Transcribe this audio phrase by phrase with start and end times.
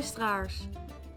[0.00, 0.60] Luisteraars.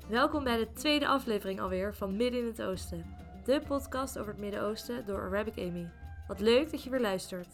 [0.07, 3.15] Welkom bij de tweede aflevering alweer van Midden in het Oosten.
[3.45, 5.89] De podcast over het Midden-Oosten door Arabic Amy.
[6.27, 7.47] Wat leuk dat je weer luistert.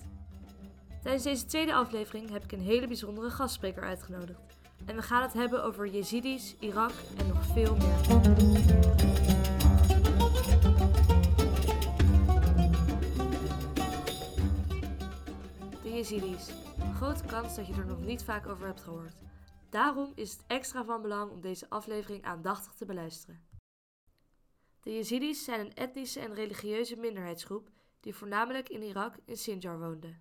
[1.02, 4.40] Tijdens deze tweede aflevering heb ik een hele bijzondere gastspreker uitgenodigd.
[4.86, 8.02] En we gaan het hebben over Jezidis, Irak en nog veel meer.
[15.84, 16.50] De Jezidis.
[16.96, 19.29] Grote kans dat je er nog niet vaak over hebt gehoord.
[19.70, 23.48] Daarom is het extra van belang om deze aflevering aandachtig te beluisteren.
[24.80, 27.70] De Jezidis zijn een etnische en religieuze minderheidsgroep
[28.00, 30.16] die voornamelijk in Irak en Sinjar woonde.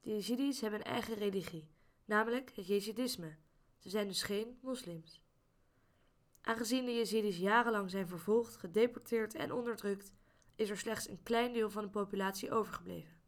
[0.00, 1.70] De Jezidis hebben een eigen religie,
[2.04, 3.36] namelijk het Jezidisme.
[3.78, 5.22] Ze zijn dus geen moslims.
[6.40, 10.12] Aangezien de Jezidis jarenlang zijn vervolgd, gedeporteerd en onderdrukt,
[10.54, 13.20] is er slechts een klein deel van de populatie overgebleven.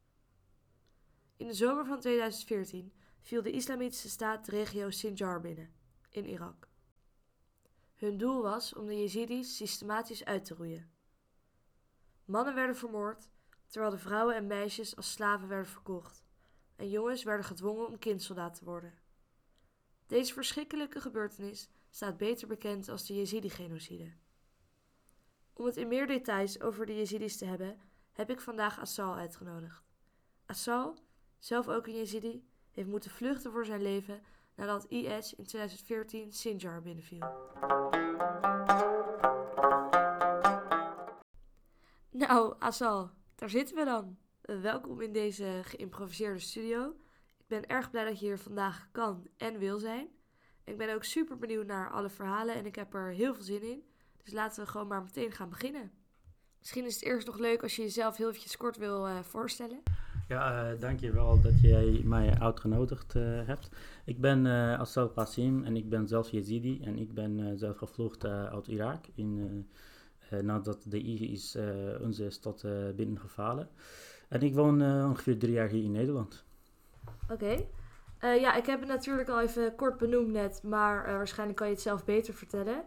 [1.36, 2.92] In de zomer van 2014
[3.25, 5.75] viel de islamitische staat de regio Sinjar binnen,
[6.11, 6.69] in Irak.
[7.94, 10.91] Hun doel was om de Jezidis systematisch uit te roeien.
[12.25, 13.28] Mannen werden vermoord,
[13.67, 16.25] terwijl de vrouwen en meisjes als slaven werden verkocht,
[16.77, 18.95] en jongens werden gedwongen om kindsoldaat te worden.
[20.06, 24.12] Deze verschrikkelijke gebeurtenis staat beter bekend als de Jezidi-genocide.
[25.52, 27.80] Om het in meer details over de Jezidis te hebben,
[28.12, 29.84] heb ik vandaag Assal uitgenodigd.
[30.47, 30.98] Assal,
[31.39, 34.22] zelf ook een Jezidi, heeft moeten vluchten voor zijn leven
[34.55, 37.27] nadat IS in 2014 Sinjar binnenviel.
[42.11, 44.17] Nou, Assal, daar zitten we dan.
[44.45, 46.89] Uh, welkom in deze geïmproviseerde studio.
[47.39, 50.08] Ik ben erg blij dat je hier vandaag kan en wil zijn.
[50.64, 53.62] Ik ben ook super benieuwd naar alle verhalen en ik heb er heel veel zin
[53.62, 53.84] in.
[54.22, 55.92] Dus laten we gewoon maar meteen gaan beginnen.
[56.58, 59.83] Misschien is het eerst nog leuk als je jezelf heel eventjes kort wil uh, voorstellen.
[60.29, 63.68] Ja, uh, dank je wel dat jij mij uitgenodigd uh, hebt.
[64.05, 68.24] Ik ben uh, Assal Qasim en ik ben zelf Yazidi en ik ben zelf gevlucht
[68.24, 69.68] uit Irak in,
[70.42, 71.57] nadat de IS
[72.01, 73.68] onze stad binnengevallen.
[74.29, 76.45] En ik woon ongeveer drie jaar hier in Nederland.
[77.30, 77.64] Oké.
[78.20, 81.83] Ja, ik heb het natuurlijk al even kort benoemd net, maar waarschijnlijk kan je het
[81.83, 82.84] zelf beter vertellen.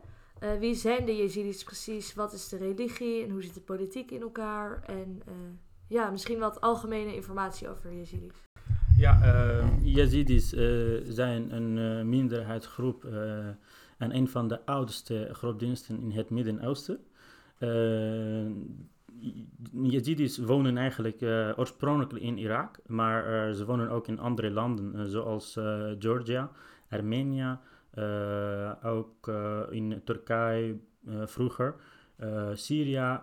[0.60, 2.14] wie zijn de Yazidis precies?
[2.14, 4.84] Wat is de religie en hoe zit de politiek in elkaar?
[4.84, 5.22] En
[5.88, 8.46] ja, misschien wat algemene informatie over Yazidis.
[8.98, 13.04] Ja, uh, Yazidis uh, zijn een uh, minderheidsgroep
[13.98, 17.00] en een van de oudste groepsdiensten in het Midden-Oosten.
[19.72, 21.22] Yazidis wonen eigenlijk
[21.58, 25.60] oorspronkelijk in Irak, maar ze wonen ook in andere landen zoals
[26.00, 26.52] Georgia,
[26.90, 27.58] Armenië,
[28.84, 29.28] ook
[29.70, 30.80] in Turkije
[31.26, 31.76] vroeger,
[32.54, 33.20] Syrië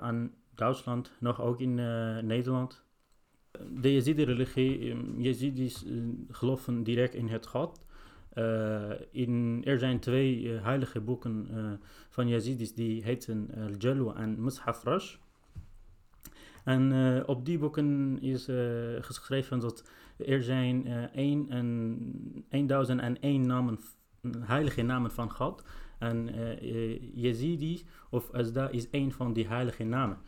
[0.00, 2.82] en Duitsland, nog ook in uh, Nederland.
[3.70, 7.80] De Yazidi-religie, Yazidis uh, geloven direct in het God.
[8.34, 11.48] Uh, in, er zijn twee heilige boeken
[12.08, 15.16] van Yazidis die heten Al-Jalwa en Mushaf Rash.
[16.64, 16.92] En
[17.26, 18.48] op die boeken is
[19.00, 23.78] geschreven dat er zijn één en 1001 namen,
[24.40, 25.64] heilige namen van God.
[26.02, 26.26] En
[27.14, 30.18] Yazidi of Azda is één van die heilige namen.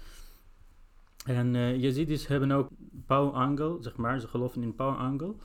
[1.25, 2.71] En uh, Yazidis hebben ook
[3.07, 4.21] Angel, zeg maar.
[4.21, 5.37] Ze geloven in Angel.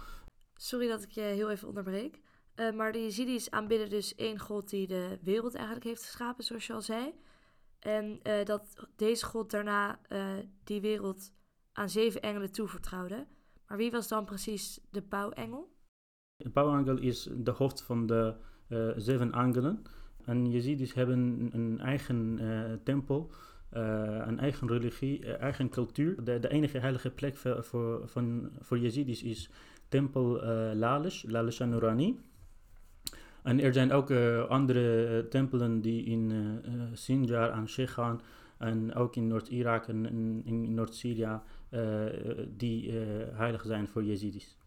[0.55, 2.21] Sorry dat ik je heel even onderbreek.
[2.55, 6.67] Uh, maar de Yazidis aanbidden dus één god die de wereld eigenlijk heeft geschapen, zoals
[6.67, 7.13] je al zei.
[7.79, 9.99] En uh, dat deze god daarna
[10.63, 11.31] die wereld
[11.73, 13.27] aan zeven engelen toevertrouwde.
[13.67, 15.77] Maar wie was dan precies de pauwengel?
[16.35, 18.35] De pauwengel is de hoofd van de
[18.95, 19.83] zeven engelen.
[20.25, 22.39] En Yazidis hebben een eigen
[22.83, 23.31] tempel
[23.73, 26.23] uh, een eigen religie, uh, eigen cultuur.
[26.23, 29.49] De, de, enige heilige plek voor, voor, van, voor Yazidis is
[29.87, 32.19] tempel uh, Lalish, Lalish Nurani.
[33.43, 34.11] En er zijn ook
[34.47, 36.31] andere tempelen die in
[36.93, 38.21] Sinjar en Shechan
[38.57, 40.05] en ook in Noord-Irak en
[40.45, 41.39] in, Noord-Syrië
[42.57, 42.91] die
[43.33, 44.57] heilig zijn voor Yazidis.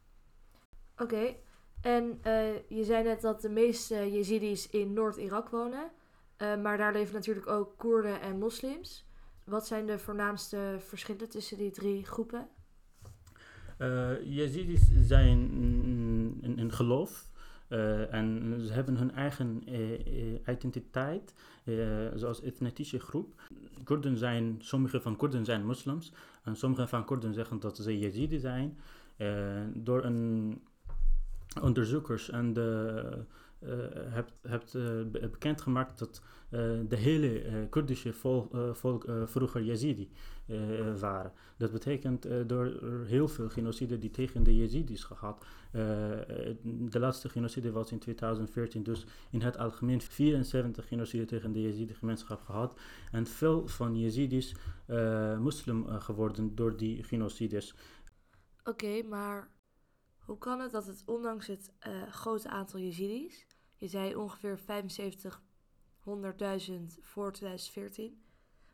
[0.98, 1.34] Oké.
[1.82, 2.20] En
[2.69, 5.90] je zei net dat de meeste Yazidis in Noord-Irak wonen.
[6.43, 9.06] Uh, maar daar leven natuurlijk ook Koerden en moslims.
[9.44, 12.49] Wat zijn de voornaamste verschillen tussen die drie groepen?
[13.79, 15.38] Uh, Yazidis zijn
[16.43, 17.31] een, een geloof.
[17.69, 19.62] Uh, en ze hebben hun eigen
[20.50, 21.34] identiteit,
[22.14, 23.40] zoals etnische groep.
[23.84, 26.12] Koerden zijn, sommige van Koerden zijn moslims.
[26.44, 28.79] En sommige van Koerden zeggen dat ze Yazidi zijn.
[29.75, 30.61] door een
[31.60, 33.25] onderzoekers en de
[34.08, 34.72] hebt, hebt
[35.31, 36.22] bekendgemaakt dat
[36.88, 40.10] de hele Koerdische volk, volk vroeger Yazidi
[41.00, 41.32] waren.
[41.56, 45.44] Dat betekent door heel veel genocide die tegen de Yazidis gehad.
[46.64, 51.94] de laatste genocide was in 2014, dus in het algemeen 74 genocide tegen de Yazidi
[51.94, 52.81] gemeenschap gehad.
[53.10, 54.55] En veel van Yazidis
[55.38, 57.75] moslim geworden door die genocides.
[58.64, 59.48] Oké, maar
[60.32, 63.46] hoe kan het dat het ondanks het uh, grote aantal Yazidis,
[63.76, 64.64] je zei ongeveer 7500.000
[67.00, 68.23] voor 2014,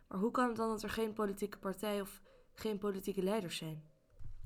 [0.08, 2.22] maar hoe kan het dan dat er geen politieke partij of
[2.54, 3.82] geen politieke leiders zijn?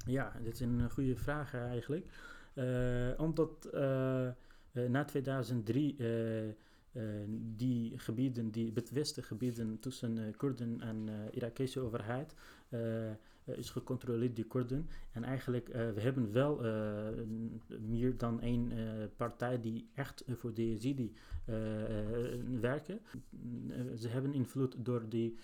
[0.07, 2.07] Ja, dit is een goede vraag eigenlijk.
[2.55, 3.69] Uh, omdat
[4.73, 5.97] na 2003
[7.37, 12.35] die gebieden, die betwiste gebieden tussen Koerden en Irakese overheid,
[12.69, 13.11] eh,
[13.45, 14.89] is gecontroleerd die Koerden.
[15.13, 17.09] En eigenlijk, uh, we hebben wel uh,
[17.81, 18.73] meer dan één
[19.17, 21.13] partij die echt voor de Yazidi
[22.61, 23.01] werken.
[23.97, 25.37] ze hebben invloed door die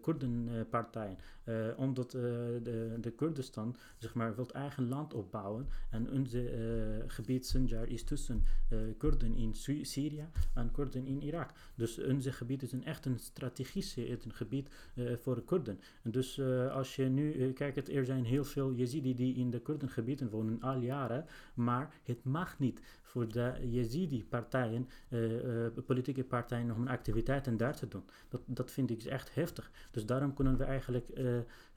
[0.00, 1.16] Koerdenpartijen.
[1.76, 5.68] omdat de, de Koerdistan zeg maar, wil eigen land opbouwen.
[5.90, 8.44] En onze gebied Sinjar is tussen
[8.98, 11.50] Koerden in Syrië en Koerden in Irak.
[11.74, 14.68] Dus onze gebied is een echt een strategische gebied
[15.20, 15.80] voor de Koerden.
[16.02, 16.40] En dus
[16.70, 20.60] als je nu uh, kijk, er zijn heel veel Yazidi die in de Kurdengebieden wonen
[20.60, 21.24] al jaren,
[21.54, 27.88] maar het mag niet voor de Yazidi-partijen, uh, uh, politieke partijen, om activiteiten daar te
[27.88, 28.04] doen.
[28.28, 29.70] Dat, dat vind ik echt heftig.
[29.90, 31.06] Dus daarom kunnen we eigenlijk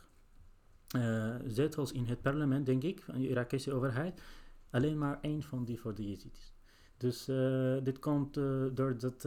[1.47, 4.23] zetels in het parlement, denk ik, van de Irakese overheid.
[4.71, 6.53] Alleen maar één van die voor de Yazidis.
[6.97, 9.21] Dus uh, dit komt uh, doordat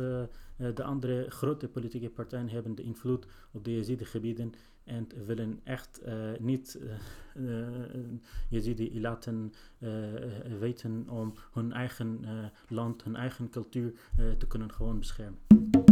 [0.55, 4.51] de andere grote politieke partijen hebben de invloed op de Yazidi-gebieden
[4.83, 6.01] en willen echt
[6.39, 6.79] niet
[8.49, 9.53] Yazidi laten
[10.59, 12.19] weten om hun eigen
[12.67, 13.93] land, hun eigen cultuur
[14.37, 15.82] te kunnen gewoon beschermen.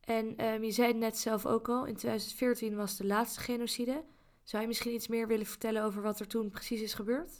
[0.00, 4.02] En um, je zei net zelf ook al, in 2014 was de laatste genocide.
[4.42, 7.30] Zou je misschien iets meer willen vertellen over wat er toen precies is gebeurd?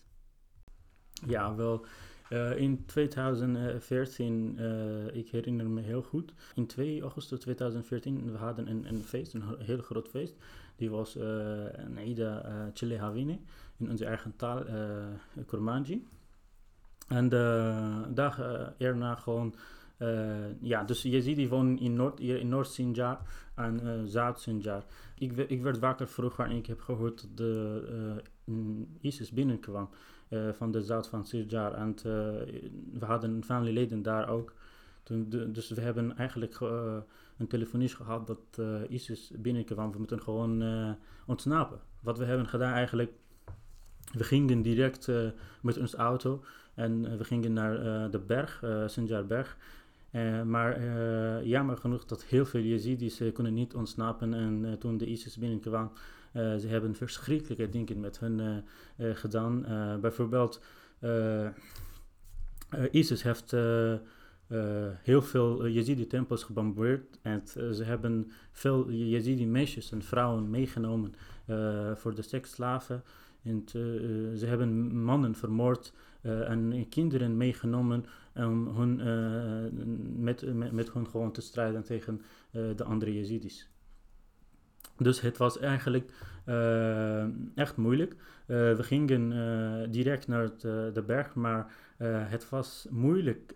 [1.27, 1.87] Ja, wel.
[2.31, 8.39] Uh, in 2014, uh, eh, ik herinner me heel goed, in 2 augustus 2014, we
[8.39, 10.35] hadden een, een feest, een heel groot feest.
[10.77, 11.23] Die was uh,
[11.73, 13.39] een Eida uh, Chile
[13.77, 16.07] in onze eigen taal, uh, Kurmanji.
[17.09, 18.41] En de dag
[18.79, 19.55] erna gewoon
[20.61, 23.21] ja, dus je ziet die wonen in Noord, in Noord Sinjar
[23.55, 24.85] en uh, Zuid Sinjar.
[25.19, 28.55] Ik, ik werd wakker vroeger en ik heb gehoord dat de uh,
[29.01, 29.89] ISIS binnenkwam
[30.53, 31.73] van de Zuid van Sinjar.
[31.73, 31.95] En
[32.93, 34.53] we hadden familieleden daar ook.
[35.03, 36.61] Toen dus we hebben eigenlijk
[37.37, 39.93] een telefonisch gehad dat ISIS binnenkwam.
[39.93, 40.65] We moeten gewoon
[41.27, 41.81] ontsnappen.
[42.01, 43.13] Wat we hebben gedaan eigenlijk,
[44.13, 45.09] we gingen direct
[45.63, 46.45] met ons auto
[46.75, 49.57] en we gingen naar de berg, Sinjar berg.
[50.13, 54.99] Uh, maar uh, jammer genoeg dat heel veel Yazidis uh, konden niet ontsnappen en toen
[54.99, 55.93] de ISIS binnenkwam,
[56.33, 58.65] ze hebben verschrikkelijke dingen met hun
[58.97, 59.67] gedaan.
[60.01, 60.63] bijvoorbeeld,
[62.91, 63.51] ISIS heeft
[65.03, 67.43] heel veel Yazidi-tempels gebombardeerd en
[67.75, 71.15] ze hebben veel Yazidi-meisjes en vrouwen meegenomen
[71.95, 73.03] voor de seksslaven.
[73.43, 73.65] En
[74.39, 78.97] ze hebben mannen vermoord en kinderen meegenomen om hun,
[80.23, 82.21] met, met, met hun gewoon te strijden tegen
[82.51, 83.69] de andere Yazidis.
[84.97, 86.13] Dus het was eigenlijk
[86.47, 88.15] uh, echt moeilijk.
[88.47, 90.61] we gingen direct naar het,
[90.95, 91.73] de berg, maar
[92.05, 93.55] het was moeilijk.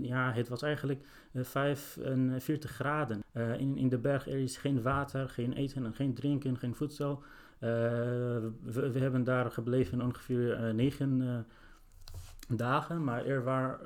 [0.00, 3.22] ja, het was eigenlijk 45 graden.
[3.58, 7.22] in, in de berg er is geen water, geen eten en geen drinken, geen voedsel.
[7.58, 8.52] We,
[8.92, 11.44] we, hebben daar gebleven ongeveer negen
[12.48, 13.80] dagen, maar er, waar,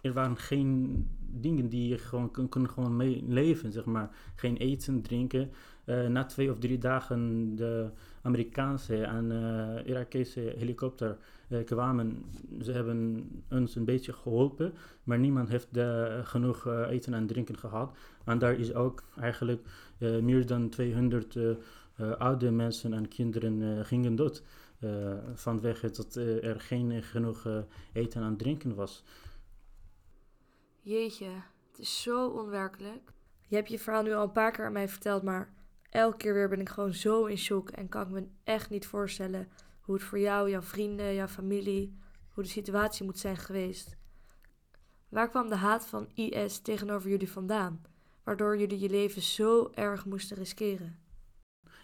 [0.00, 4.10] er waren geen dingen die je gewoon kon, kon gewoon mee leven, zeg maar.
[4.34, 5.50] Geen eten, drinken.
[5.86, 7.90] Uh, na twee of drie dagen de
[8.22, 11.16] Amerikaanse en uh, Irakese helikopter
[11.48, 12.24] uh, kwamen.
[12.60, 14.72] Ze hebben ons een beetje geholpen,
[15.04, 15.68] maar niemand heeft
[16.22, 17.96] genoeg eten en drinken gehad.
[18.24, 19.66] En daar is ook eigenlijk
[19.98, 21.38] meer dan 200
[22.18, 24.42] oude mensen en kinderen gingen dood.
[24.84, 27.58] Uh, vanwege dat uh, er geen genoeg uh,
[27.92, 29.04] eten en drinken was.
[30.80, 31.28] Jeetje,
[31.70, 33.12] het is zo onwerkelijk.
[33.46, 35.52] Je hebt je verhaal nu al een paar keer aan mij verteld, maar
[35.92, 38.86] elke keer weer ben ik gewoon zo in shock en kan ik me echt niet
[38.86, 39.48] voorstellen
[39.80, 43.96] hoe het voor jou, jouw vrienden, jouw familie, hoe de situatie moet zijn geweest.
[45.08, 47.82] Waar kwam de haat van IS tegenover jullie vandaan,
[48.24, 50.98] waardoor jullie je leven zo erg moesten riskeren?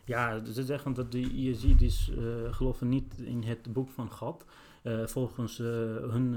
[0.05, 4.45] Ja, ze zeggen dat de Yazidis uh, geloven niet in het boek van God,
[5.05, 5.67] volgens uh,
[6.11, 6.35] hun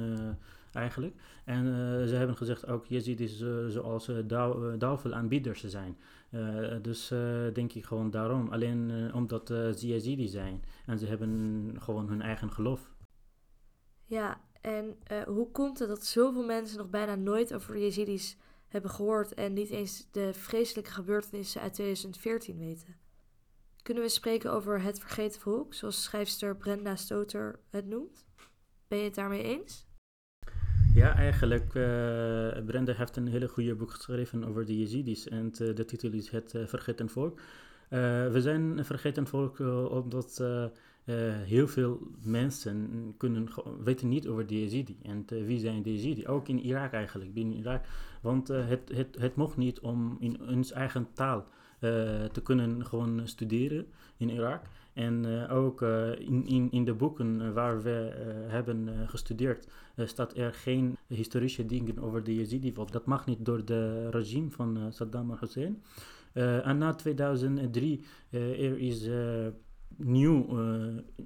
[0.72, 1.16] eigenlijk.
[1.46, 1.66] En
[2.08, 4.18] ze hebben gezegd ook Yazidis zoals uh,
[4.78, 5.98] duivelaanbieders zijn.
[6.82, 7.14] dus
[7.54, 8.50] denk ik gewoon daarom.
[8.50, 10.64] Alleen omdat ze Yazidi zijn.
[10.86, 12.92] En ze hebben gewoon hun eigen geloof.
[14.06, 19.34] Ja, en hoe komt het dat zoveel mensen nog bijna nooit over Yazidis hebben gehoord
[19.34, 22.96] en niet eens de vreselijke gebeurtenissen uit 2014 weten?
[23.82, 28.26] Kunnen we spreken over het vergeten volk, zoals schrijfster Brenda Stoter het noemt?
[28.92, 29.86] Ben je het daarmee eens?
[30.94, 31.74] Ja, eigenlijk.
[31.74, 35.28] Uh, Brenda heeft een hele goede boek geschreven over de Yazidis.
[35.28, 37.40] En uh, de titel is Het uh, Vergeten Volk.
[37.90, 40.44] we zijn een vergeten volk omdat
[41.46, 43.48] heel veel mensen kunnen,
[43.84, 44.98] weten niet over de Yazidi.
[45.04, 46.28] En wie zijn de Yazidi?
[46.28, 47.84] Ook in Irak eigenlijk, binnen Irak.
[48.22, 51.48] Want het, het, het mocht niet om in ons eigen taal
[51.82, 54.66] eh, te kunnen gewoon studeren in Irak.
[54.94, 58.12] En uh, ook uh, in, in, in de boeken waar we
[58.48, 62.74] hebben gestudeerd, staat er geen historische dingen over de Yazidi.
[62.74, 65.84] Want dat mag niet door de regime van Saddam Hussein.
[66.64, 69.10] en na 2003 er is
[69.98, 70.60] nieuw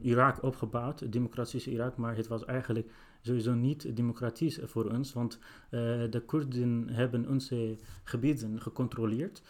[0.01, 2.91] Irak opgebouwd, democratische Irak, maar het was eigenlijk
[3.25, 5.79] sowieso niet democratisch voor ons, want uh,
[6.09, 9.41] de Koerden hebben onze gebieden gecontroleerd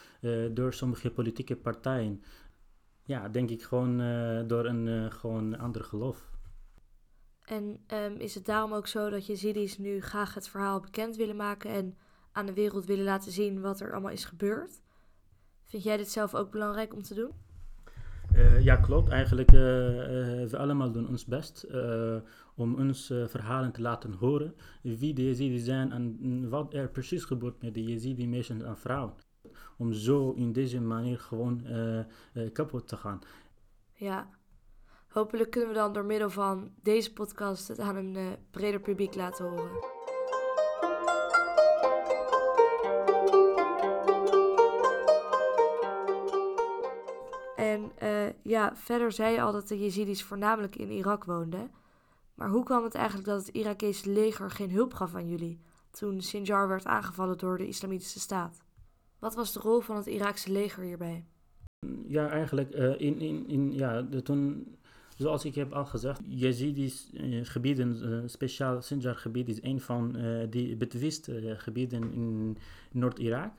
[0.54, 2.22] door sommige politieke partijen.
[3.08, 6.30] Ja, denk ik gewoon uh, door een gewoon ander geloof.
[7.42, 11.16] En um, is het daarom ook zo dat je Yazidis nu graag het verhaal bekend
[11.16, 11.98] willen maken en
[12.32, 14.82] aan de wereld willen laten zien wat er allemaal is gebeurd?
[15.64, 17.32] Vind jij dit zelf ook belangrijk om te doen?
[18.34, 19.10] Uh, ja, klopt.
[19.10, 21.68] Eigenlijk, uh, we allemaal doen ons best
[22.56, 24.56] om ons verhalen te laten horen.
[24.82, 29.14] Wie de Yazidi zijn en wat er precies gebeurt met de Yazidi mensen en vrouwen.
[29.78, 31.66] Om zo in deze manier gewoon
[32.54, 33.22] kapot te gaan.
[33.94, 34.30] Ja,
[35.08, 39.46] hopelijk kunnen we dan door middel van deze podcast het aan een breder publiek laten
[39.46, 39.94] horen.
[47.56, 47.92] En
[48.44, 51.72] ja, verder zei je al dat de Yazidis voornamelijk in Irak woonden.
[52.36, 56.22] Maar hoe kwam het eigenlijk dat het Irakese leger geen hulp gaf aan jullie toen
[56.22, 58.64] Sinjar werd aangevallen door de Islamitische Staat?
[59.26, 61.26] Wat was de rol van het Iraakse leger hierbij?
[62.08, 64.76] Ja, eigenlijk uh, in, in, in, ja, de, toen,
[65.18, 70.16] zoals ik heb al gezegd, Yazidis uh, gebieden, speciaal Sinjar gebied is een van
[70.50, 72.58] die betwiste gebieden in
[72.92, 73.52] Noord-Irak.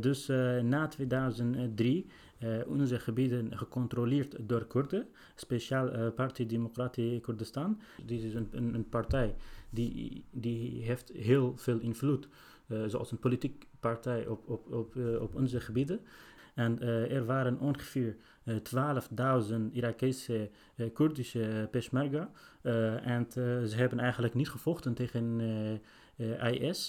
[0.00, 0.26] dus
[0.62, 2.06] na 2003
[2.38, 7.80] uh, onze gebieden gecontroleerd door Koerden, speciaal uh, Partij Democratie Koerdistan.
[8.04, 9.36] Dit is een, een, een, partij
[9.70, 12.28] die, die heeft heel veel invloed,
[12.68, 16.00] uh, zoals een politieke partij op, op, op, op onze gebieden.
[16.54, 18.16] En er waren ongeveer
[18.48, 18.52] 12.000
[19.72, 20.50] Irakese
[20.92, 22.30] Koerdische Peshmerga.
[23.02, 23.26] en
[23.68, 25.40] ze hebben eigenlijk niet gevochten tegen
[26.52, 26.88] IS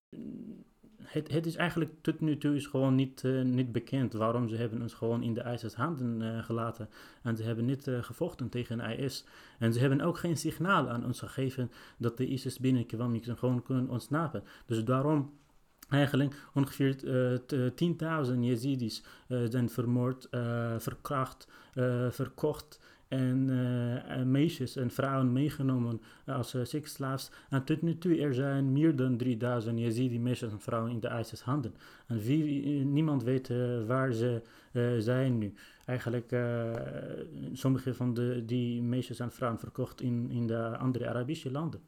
[1.08, 4.82] het, het is eigenlijk tot nu toe is gewoon niet, niet bekend waarom ze hebben
[4.82, 6.89] ons gewoon in de ISIS handen uh, gelaten.
[7.22, 9.25] En ze hebben niet gevochten tegen IS.
[9.60, 13.16] En ze hebben ook geen signaal aan ons gegeven dat de ISIS binnenkwam.
[13.16, 14.44] Je gewoon kunnen ontsnappen.
[14.66, 15.34] Dus daarom
[15.89, 16.96] eigenlijk ongeveer
[18.29, 20.27] 10.000 Yazidis zijn vermoord,
[20.77, 21.48] verkracht,
[22.10, 27.32] verkocht en uh, meisjes en vrouwen meegenomen als uh, seksslaafs.
[27.50, 31.17] En tot nu toe er zijn meer dan 3000 Yazidi meisjes en vrouwen in de
[31.20, 31.74] ISIS handen.
[32.08, 33.51] En wie, niemand weet
[33.88, 34.41] waar ze
[34.98, 35.53] zijn nu.
[35.86, 36.36] Eigenlijk
[37.53, 41.79] sommige van de, die meisjes en vrouwen verkocht in, in de andere Arabische landen.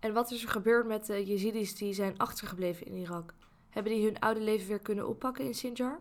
[0.00, 3.34] En wat is er gebeurd met de Yazidis die zijn achtergebleven in Irak?
[3.70, 6.00] Hebben die hun oude leven weer kunnen oppakken in Sinjar?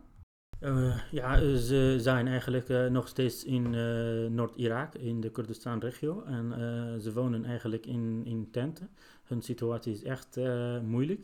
[0.61, 6.23] Uh, ja, ze zijn eigenlijk uh, nog steeds in uh, Noord-Irak, in de Kurdistan-regio.
[6.23, 6.53] En
[7.01, 8.89] ze wonen eigenlijk in, in tenten.
[9.23, 10.39] Hun situatie is echt
[10.83, 11.21] moeilijk.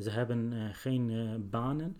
[0.00, 1.12] ze hebben geen
[1.50, 1.96] banen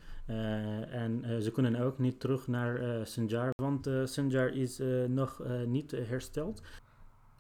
[0.91, 6.63] en ze kunnen ook niet terug naar Sinjar, want Sinjar is nog niet hersteld.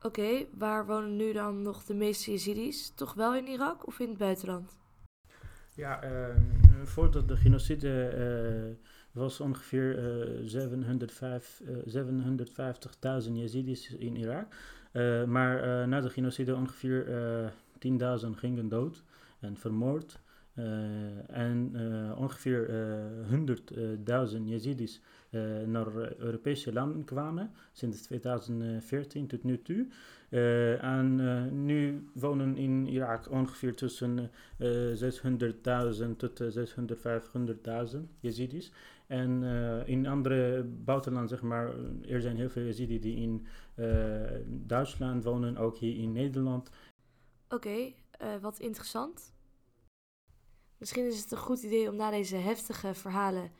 [0.02, 2.92] Oké, waar wonen nu dan nog de meeste Yazidis?
[2.94, 4.78] Toch wel in Irak of in het buitenland?
[5.74, 6.42] Ja, ehm,
[6.84, 10.84] voordat de genocide uh, was ongeveer uh,
[13.26, 14.46] 750.000 Yazidis in Irak.
[15.26, 17.06] Maar na de genocide ongeveer
[18.22, 19.02] 10.000 gingen dood
[19.40, 20.20] en vermoord.
[21.26, 21.76] en
[22.16, 22.70] ongeveer
[23.30, 25.00] 100.000 Yazidis
[25.66, 29.86] naar Europese landen kwamen sinds 2014 tot nu toe.
[30.80, 36.42] en nu wonen in Irak ongeveer tussen 600.000 tot
[37.94, 38.72] 650.000 Yazidis.
[39.06, 39.42] En
[39.86, 41.74] in andere buitenland, zeg maar,
[42.08, 43.46] er zijn heel veel Yazidi die in
[44.46, 46.70] Duitsland wonen, ook hier in Nederland.
[47.48, 47.92] Oké,
[48.40, 49.32] wat interessant.
[50.78, 53.50] Misschien is het een goed idee om na deze heftige verhalen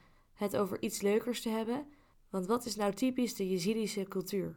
[0.40, 1.87] het over iets leukers te hebben.
[2.30, 4.54] Want wat is nou typisch de Jezidische cultuur?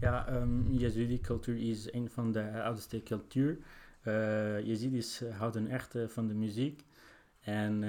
[0.00, 3.58] Ja, um, Jezidi cultuur is een van de oudste cultuur.
[4.04, 6.84] Uh, Jezidis houden echt uh, van de muziek.
[7.40, 7.88] En uh,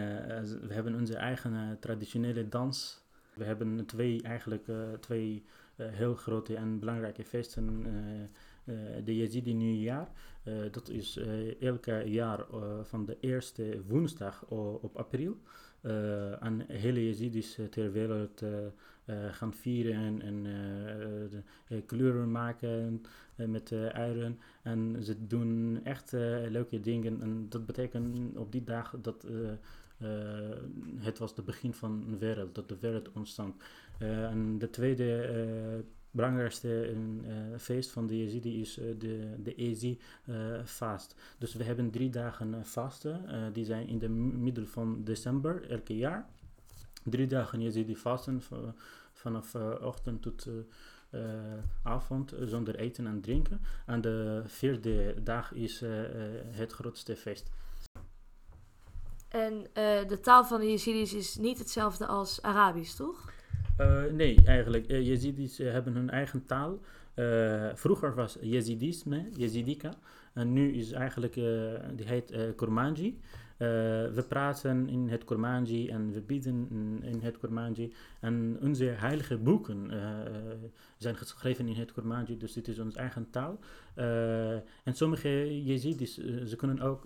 [0.67, 3.05] we hebben onze eigen traditionele dans.
[3.33, 4.65] We hebben twee, eigenlijk
[4.99, 5.43] twee
[5.75, 7.85] heel grote en belangrijke feesten
[8.65, 10.11] eh, de Yazidi Nieuwjaar.
[10.71, 11.19] Dat is
[11.59, 12.45] elke jaar
[12.81, 14.45] van de eerste woensdag
[14.81, 15.37] op april.
[16.39, 18.43] En hele Yazidis ter wereld
[19.31, 21.45] gaan vieren en
[21.85, 23.01] kleuren maken
[23.35, 24.39] met eieren.
[24.61, 26.11] En ze doen echt
[26.49, 27.21] leuke dingen.
[27.21, 29.27] En dat betekent op die dag dat
[30.97, 33.63] het was het begin van een wereld, dat de wereld ontstond.
[33.99, 40.35] en de tweede belangrijkste uh, feest van de Yazidi is uh, de, de Ezi uh,
[40.65, 41.15] fast.
[41.37, 43.53] Dus we hebben drie dagen vasten.
[43.53, 46.29] die zijn in de middel van december elke jaar.
[47.03, 48.41] Drie dagen Yazidi vasten
[49.13, 50.47] vanaf ochtend tot
[51.83, 53.61] avond zonder eten en drinken.
[53.85, 55.83] En de vierde dag is
[56.51, 57.49] het grootste feest.
[59.29, 59.67] En
[60.07, 63.32] de taal van de Yazidis is niet hetzelfde als Arabisch, toch?
[63.83, 64.91] Uh, nee, eigenlijk.
[64.91, 66.79] Uh, hebben hun eigen taal.
[67.73, 69.93] vroeger was Yazidisme, Yazidika.
[70.33, 71.33] En nu is eigenlijk,
[71.95, 73.19] die heet Kurmanji.
[73.57, 76.67] we praten in het Kurmanji en we bieden
[77.01, 77.93] in het Kurmanji.
[78.23, 79.91] En onze heilige boeken
[80.97, 83.59] zijn geschreven in het Kurmanji, dus dit is onze eigen taal.
[83.95, 87.05] Uh, en sommige Jezidis, uh, ze kunnen ook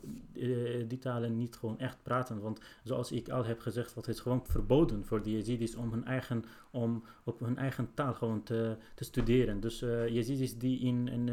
[0.88, 2.42] die talen niet gewoon echt praten.
[2.42, 6.06] Want zoals ik al heb gezegd, het is gewoon verboden voor de Jezidis om, hun
[6.06, 9.60] eigen, om op hun eigen taal gewoon te, te studeren.
[9.60, 11.30] Dus Jezidis die in, in,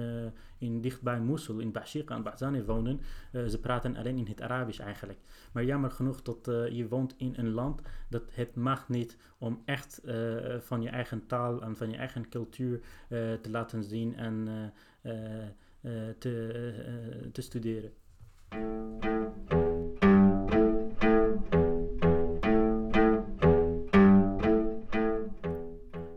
[0.58, 3.00] in dichtbij Mosul, in Bashika en Bazani wonen,
[3.32, 5.18] ze praten alleen in het Arabisch eigenlijk.
[5.52, 6.38] Maar jammer genoeg dat
[6.70, 9.73] je woont in een land dat het mag niet om echt
[10.60, 12.80] van je eigen taal en van je eigen cultuur
[13.40, 14.48] te laten zien en
[15.04, 15.42] eh,
[15.80, 17.92] eh, te, eh, te studeren.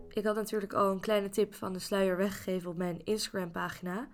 [0.10, 4.08] Ik had natuurlijk al een kleine tip van de sluier weggegeven op mijn Instagram-pagina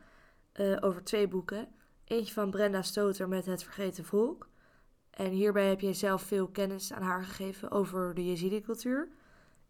[0.79, 1.67] over twee boeken.
[2.03, 4.49] Eentje van Brenda Stoter met Het Vergeten Volk.
[5.09, 9.07] En hierbij heb je zelf veel kennis aan haar gegeven over de Jezidi-cultuur.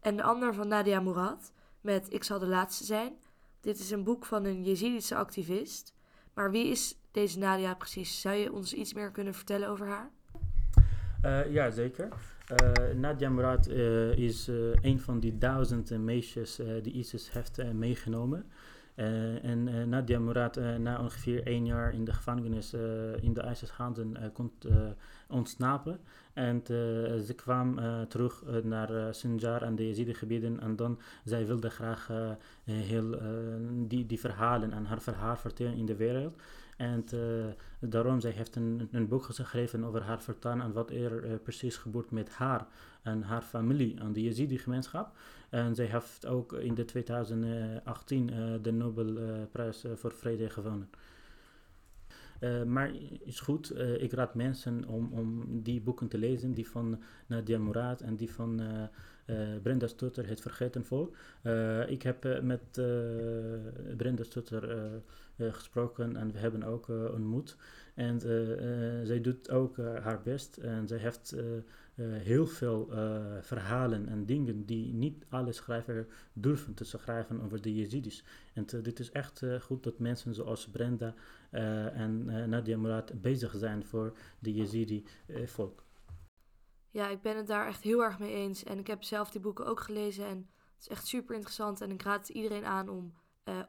[0.04, 3.12] En de ander van Nadia Murad met Ik zal de laatste zijn.
[3.60, 5.94] Dit is een boek van een Jezidische activist.
[6.34, 8.20] Maar wie is deze Nadia precies?
[8.20, 10.10] Zou je ons iets meer kunnen vertellen over haar?
[11.24, 12.08] Uh, ja, zeker.
[12.08, 14.46] Uh, Nadia Murad uh, is
[14.82, 18.50] een van die duizenden meisjes die ISIS heeft meegenomen.
[19.42, 22.72] En Nadia Murad, na ongeveer één jaar in de gevangenis
[23.20, 24.52] in de ISIS-handen, kon
[25.28, 25.98] ontsnappen.
[26.32, 26.62] En
[27.26, 27.78] ze kwam
[28.08, 30.60] terug naar Sinjar en de Yazidi-gebieden.
[30.60, 32.10] En dan, zij wilde graag
[32.64, 33.18] heel
[33.70, 36.36] die, die verhalen en haar verhaal vertellen in de wereld.
[36.76, 37.04] En
[37.80, 42.10] daarom, zij heeft een, een boek geschreven over haar vertaan en wat er precies gebeurt
[42.10, 42.66] met haar
[43.02, 45.16] en haar familie en de Yazidi-gemeenschap.
[45.50, 48.26] En zij heeft ook in de 2018
[48.62, 50.90] de Nobelprijs voor Vrede gewonnen.
[52.40, 52.90] Uh, maar
[53.24, 58.00] is goed, ik raad mensen om, om die boeken te lezen, die van Nadia Murad
[58.00, 58.60] en die van
[59.62, 61.16] Brenda Stutter, Het Vergeten Volk.
[61.86, 62.80] ik heb met
[63.96, 64.90] Brenda Stutter
[65.38, 67.56] gesproken en we hebben ook ontmoet.
[67.94, 68.20] En
[69.06, 71.36] zij doet ook haar best en zij heeft
[72.02, 72.88] heel veel
[73.40, 78.24] verhalen en dingen die niet alle schrijvers durven te schrijven over de Jezidis.
[78.52, 81.14] En dit is echt goed dat mensen zoals Brenda
[81.50, 85.83] en Nadia Murad bezig zijn voor de Yazidi-volk.
[86.94, 88.64] Eh, ja, ik ben het daar echt heel erg mee eens.
[88.64, 90.26] En ik heb zelf die boeken ook gelezen.
[90.26, 90.36] En
[90.74, 91.80] het is echt super interessant.
[91.80, 93.12] En ik raad iedereen aan om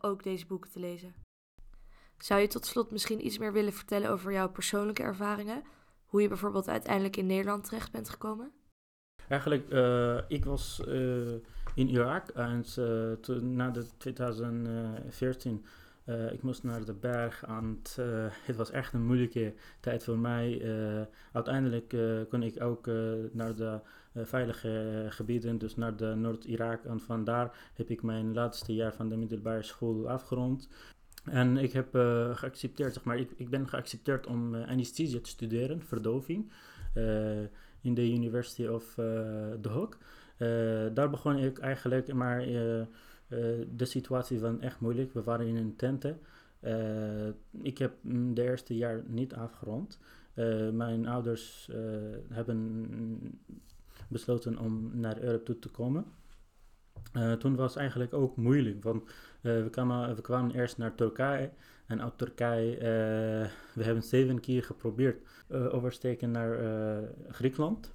[0.01, 1.15] ook deze boeken te lezen.
[2.17, 5.63] Zou je tot slot misschien iets meer willen vertellen over jouw persoonlijke ervaringen?
[6.05, 8.51] Hoe je bijvoorbeeld uiteindelijk in Nederland terecht bent gekomen?
[9.27, 11.33] Eigenlijk, uh, ik was uh,
[11.75, 12.65] in Irak en
[13.55, 15.65] na de 2014
[16.05, 20.03] Uh, ik moest naar de berg en het, uh, het, was echt een moeilijke tijd
[20.03, 20.61] voor mij.
[20.61, 21.95] Uh, uiteindelijk
[22.29, 22.85] kon ik ook
[23.31, 23.79] naar de
[24.13, 26.83] veilige gebieden, dus naar de Noord-Irak.
[26.83, 30.69] En vandaar heb ik mijn laatste jaar van de middelbare school afgerond.
[31.23, 31.89] En ik heb
[32.33, 36.51] geaccepteerd, zeg maar, ik, ik ben geaccepteerd om anesthesie te studeren, verdoving,
[37.81, 39.97] in de University of The Hook.
[40.93, 42.81] daar begon ik eigenlijk, maar eh,
[43.75, 45.13] de situatie was echt moeilijk.
[45.13, 46.19] We waren in een tenten.
[46.59, 47.27] Eh,
[47.61, 49.99] ik heb de eerste jaar niet afgerond.
[50.33, 51.69] Eh, mijn ouders
[52.29, 53.39] hebben
[54.07, 56.05] besloten om naar Europa toe te komen.
[57.39, 59.03] toen was het eigenlijk ook moeilijk, want
[59.41, 61.51] we, kwamen, we kwamen eerst naar Turkije
[61.87, 62.77] en uit Turkije,
[63.73, 66.59] we hebben zeven keer geprobeerd oversteken naar
[67.29, 67.93] Griekenland.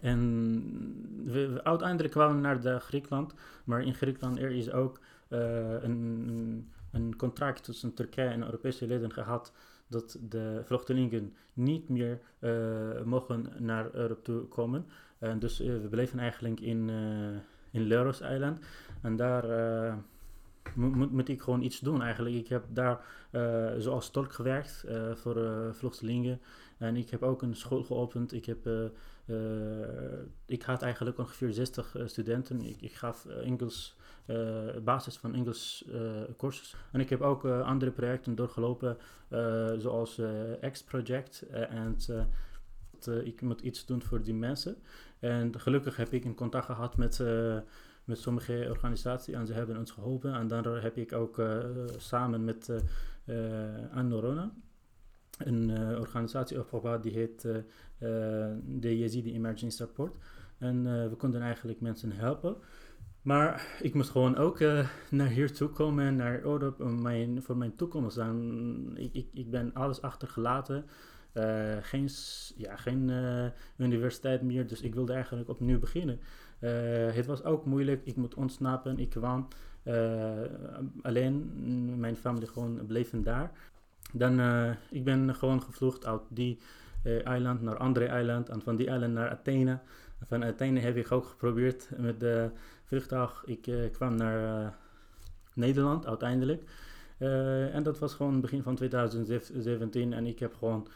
[0.00, 3.34] En we, uiteindelijk kwamen we naar Griekenland,
[3.64, 9.12] maar in Griekenland er is ook uh, een, een contract tussen Turkije en Europese leden
[9.12, 9.52] gehad
[9.86, 14.86] dat de vluchtelingen niet meer uh, mogen naar Europa toe komen.
[15.18, 16.90] En dus uh, we bleven eigenlijk in,
[17.70, 18.58] in Leros-eiland
[19.02, 19.44] en daar
[20.74, 22.36] moet, ik gewoon iets doen eigenlijk.
[22.36, 23.00] Ik heb daar
[23.78, 24.84] zoals tolk gewerkt
[25.14, 26.40] voor vluchtelingen
[26.78, 28.32] en ik heb ook een school geopend.
[28.32, 28.84] Ik heb eh,
[30.46, 32.60] ik had eigenlijk ongeveer 60 eh, studenten.
[32.60, 33.96] Ik, ik gaf eh, Engels,
[34.84, 35.84] basis van Engels
[36.36, 36.76] cursus.
[36.92, 38.96] En ik heb ook andere projecten doorgelopen,
[39.78, 40.20] zoals
[40.72, 41.42] X-project.
[41.50, 41.96] en
[43.24, 44.76] ik moet iets doen voor die mensen.
[45.18, 47.22] En gelukkig heb ik in contact gehad met
[48.04, 50.34] met sommige organisaties en ze hebben ons geholpen.
[50.34, 51.42] En daardoor heb ik ook
[51.96, 52.68] samen met
[53.28, 54.50] uh, Anne
[55.38, 57.56] een uh, organisatie opgebouwd die heet uh,
[58.64, 60.16] de Yazidi Emergency Support.
[60.58, 62.56] En we konden eigenlijk mensen helpen.
[63.22, 64.58] Maar ik moest gewoon ook
[65.10, 68.16] naar hier toe komen, naar Europe, om mijn, voor mijn toekomst.
[68.16, 70.84] En ik, ik, ik ben alles achtergelaten.
[71.80, 72.08] geen
[72.56, 73.10] ja, geen
[73.76, 76.20] universiteit meer, dus ik wilde eigenlijk opnieuw beginnen.
[77.14, 79.48] het was ook moeilijk, ik moet ontsnappen, ik kwam
[81.02, 81.52] alleen,
[81.98, 83.52] mijn familie gewoon bleven daar.
[84.12, 86.58] Dan, uh, ik ben gewoon gevlucht uit die
[87.04, 88.48] uh, eiland naar andere eiland.
[88.48, 89.78] En van die eiland naar Athene.
[90.26, 92.50] Van Athene heb ik ook geprobeerd met de
[92.84, 93.42] vliegtuig.
[93.46, 94.74] Ik uh, kwam naar
[95.54, 96.62] Nederland uiteindelijk.
[97.72, 100.12] en dat was gewoon begin van 2017.
[100.12, 100.88] En ik heb gewoon,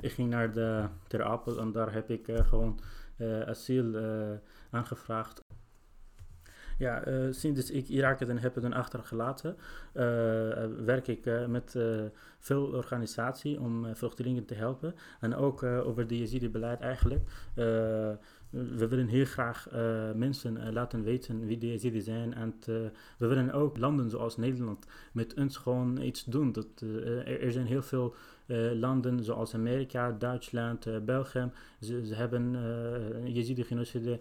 [0.00, 2.80] ik ging naar de Ter Apel en daar heb ik gewoon
[3.46, 3.96] asiel
[4.70, 5.40] aangevraagd.
[6.78, 9.56] Ja, uh, sinds ik Irak dan heb dan achtergelaten,
[9.94, 10.02] uh,
[10.84, 11.76] werk ik met
[12.38, 14.94] veel organisatie om vluchtelingen te helpen.
[15.20, 17.22] En ook over de Yazidi-beleid eigenlijk.
[18.50, 19.68] we willen heel graag
[20.14, 22.34] mensen laten weten wie de Yazidi zijn.
[22.34, 22.54] En
[23.18, 26.52] we willen ook landen zoals Nederland met ons gewoon iets doen.
[26.52, 26.66] Dat,
[27.26, 28.14] er, zijn heel veel
[28.74, 34.20] landen zoals Amerika, Duitsland, uh, België, ze, hebben uh, Yazidi-genocide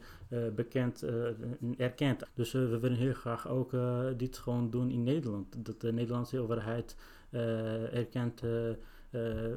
[0.56, 1.06] bekend,
[1.78, 2.24] erkend.
[2.34, 3.72] Dus we willen heel graag ook
[4.18, 5.66] dit gewoon doen in Nederland.
[5.66, 6.96] Dat de Nederlandse overheid
[7.92, 8.42] erkent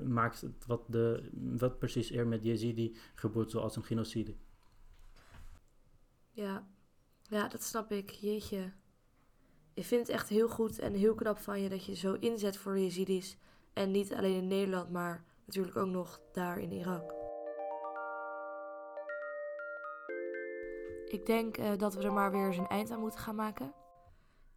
[0.04, 4.34] maakt wat, de, wat precies er met Yazidi gebeurt zoals een genocide.
[6.36, 6.66] Ja.
[7.22, 8.10] ja, dat snap ik.
[8.10, 8.72] Jeetje.
[9.74, 12.56] Ik vind het echt heel goed en heel knap van je dat je zo inzet
[12.56, 13.38] voor Yazidis.
[13.76, 17.14] En niet alleen in Nederland, maar natuurlijk ook nog daar in Irak.
[21.06, 23.74] Ik denk uh, dat we er maar weer eens een eind aan moeten gaan maken.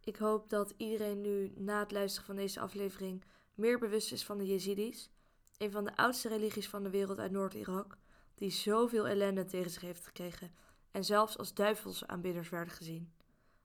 [0.00, 4.38] Ik hoop dat iedereen nu na het luisteren van deze aflevering meer bewust is van
[4.38, 5.10] de Yazidis,
[5.58, 7.96] een van de oudste religies van de wereld uit Noord-Irak,
[8.34, 10.54] die zoveel ellende tegen zich heeft gekregen
[10.90, 13.12] en zelfs als duivelse aanbidders werden gezien.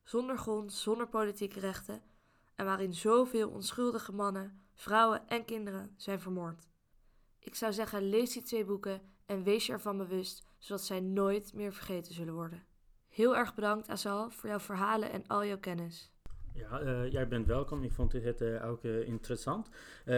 [0.04, 2.02] Zonder grond, zonder politieke rechten
[2.56, 6.68] en waarin zoveel onschuldige mannen, vrouwen en kinderen zijn vermoord.
[7.40, 11.54] Ik zou zeggen, lees die twee boeken en wees je ervan bewust, zodat zij nooit
[11.54, 12.66] meer vergeten zullen worden.
[13.08, 16.15] Heel erg bedankt, Asal, voor jouw verhalen en al jouw kennis.
[16.56, 17.84] Ja, uh, jij bent welkom.
[17.84, 19.70] Ik vond het uh, ook uh, interessant.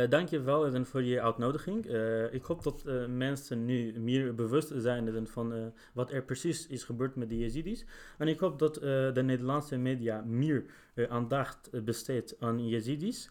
[0.10, 1.86] Dank je wel voor je uitnodiging.
[2.32, 7.30] ik hoop dat mensen nu meer bewust zijn van wat er precies is gebeurd met
[7.30, 7.86] de Yazidis.
[8.18, 8.74] En ik hoop dat
[9.14, 10.66] de Nederlandse media meer
[11.10, 13.30] aandacht besteedt aan Yazidis.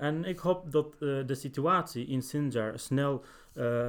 [0.00, 3.24] en ik hoop dat de situatie in Sinjar snel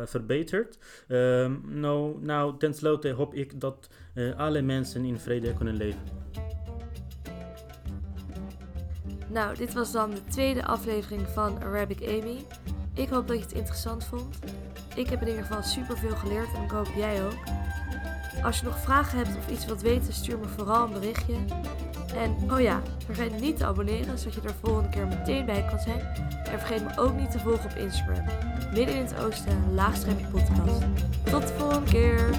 [0.06, 0.78] verbetert.
[1.08, 3.90] Ehm, nou, nou, tenslotte hoop ik dat
[4.38, 6.63] alle mensen in vrede kunnen leven.
[9.34, 12.46] Nou, dit was dan de tweede aflevering van Arabic Amy.
[12.94, 14.40] Ik hoop dat je het interessant vond.
[14.96, 17.38] Ik heb in ieder geval super veel geleerd en ik hoop jij ook.
[18.44, 21.36] Als je nog vragen hebt of iets wilt weten, stuur me vooral een berichtje.
[22.16, 25.80] En oh ja, Vergeet niet te abonneren, zodat je er volgende keer meteen bij kan
[25.80, 26.00] zijn.
[26.44, 28.26] En vergeet me ook niet te volgen op Instagram.
[28.74, 30.86] Midden in het oosten, laagstreepje podcast.
[31.24, 32.30] Tot de volgende keer!